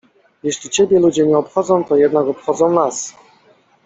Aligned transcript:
—Jeśli 0.43 0.69
ciebie 0.69 0.99
ludzie 0.99 1.25
nie 1.27 1.37
obchodzą, 1.37 1.83
to 1.83 1.95
jednak 1.95 2.25
obchodzą 2.27 2.73
nas. 2.73 3.15